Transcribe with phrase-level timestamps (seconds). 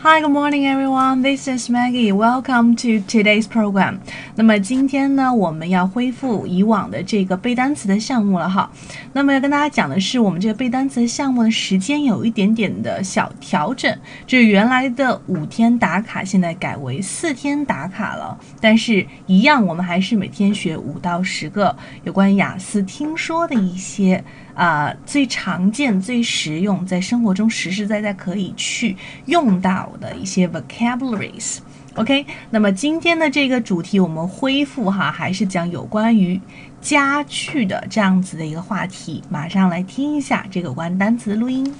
[0.00, 1.22] Hi, good morning, everyone.
[1.22, 2.12] This is Maggie.
[2.12, 3.98] Welcome to today's program.
[4.36, 8.70] 那么今天呢，我们要恢复以往的这个背单词的项目了哈。
[9.12, 13.92] 那么要跟大家讲的是，我们这个背单词的项目的时间有一点点的小调整，
[14.24, 18.38] 就是原来的五天打卡，现在改为四天打卡了。
[18.60, 24.22] 但是，一样我们还是每天学五到十个有关雅思听说的一些。
[24.58, 28.96] 啊，最常见、最实用，在生活中实实在在可以去
[29.26, 31.58] 用到的一些 vocabularies。
[31.94, 36.40] OK，那么今天的这个主题我们恢复哈，还是讲有关于
[36.80, 39.22] 家具的这样子的一个话题。
[39.30, 41.72] 马上来听一下这个关单词的录音。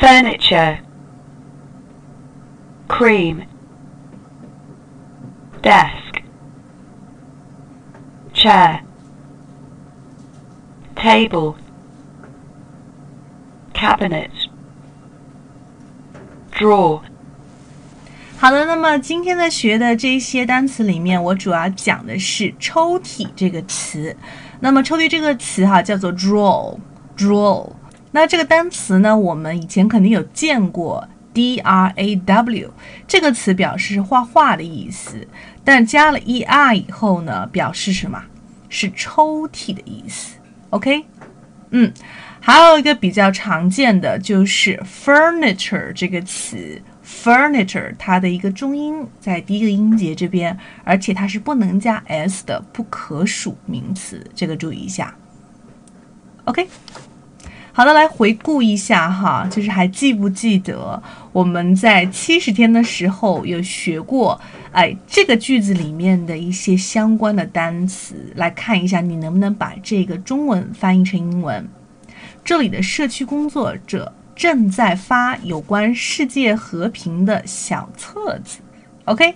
[0.00, 0.78] Furniture,
[2.86, 3.42] cream,
[5.62, 6.22] desk,
[8.32, 8.85] chair.
[10.96, 11.54] Table,
[13.72, 14.30] cabinet,
[16.52, 17.00] draw。
[18.38, 24.16] 好的，那么今天在学的这些单词里面，我主要讲的是抽屉这个词。
[24.60, 27.70] 那么抽屉这个词哈，叫做 draw，draw。
[28.10, 32.72] 那这个单词呢，我们以前肯定有见过，d r a w
[33.06, 35.26] 这个词表示画画的意思，
[35.62, 38.22] 但加了 e r 以后呢，表示什么？
[38.68, 40.36] 是抽屉的意思。
[40.70, 41.04] OK，
[41.70, 41.92] 嗯，
[42.40, 55.14] 还有一个比较常见的就是 furniture 这个词，furniture 它的一个中音在第一个音节这边，而且它是不能加 s 的不可数名词，这个注意一下。
[56.44, 56.68] OK，
[57.76, 64.40] 好的，来回顾一下哈，就是还记不记得我们在七十天的时候有学过？
[64.72, 71.68] 哎，这个句子里面的一些相关的单词，来看一下，你能不能把这个中文翻译成英文？
[72.42, 78.60] 这里的社区工作者正在发有关世界和平的小册子。
[79.04, 79.34] OK，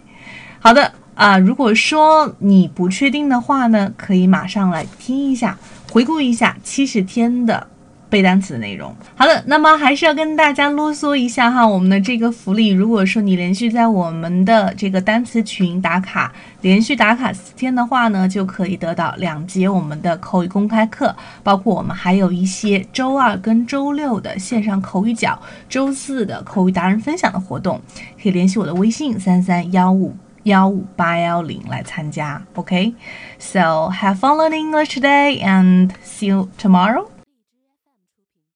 [0.60, 5.58] 好的啊，如果说你不确定的话呢，可以马上来听一下，
[5.92, 7.66] 回顾一下七十天的。
[8.10, 27.80] 背单词的内容，好的，那么还是要跟大家啰嗦一下哈，我们的这个福利，如果说你连续在我们的这个单词群打卡，连续打卡四天的话呢，就可以得到两节我们的口语公开课，包括我们还有一些周二跟周六的线上口语角，周四的口语达人分享的活动，
[28.20, 32.42] 可以联系我的微信三三幺五幺五八幺零来参加。
[32.54, 37.06] OK，so have fun learning English today and see you tomorrow.